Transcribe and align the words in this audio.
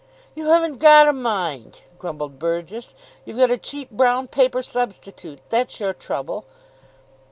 "You 0.33 0.47
haven't 0.47 0.79
got 0.79 1.07
a 1.07 1.13
mind," 1.13 1.81
grumbled 1.99 2.39
Burgess. 2.39 2.95
"You've 3.23 3.37
got 3.37 3.51
a 3.51 3.57
cheap 3.59 3.91
brown 3.91 4.29
paper 4.29 4.63
substitute. 4.63 5.41
That's 5.49 5.79
your 5.79 5.93
trouble." 5.93 6.45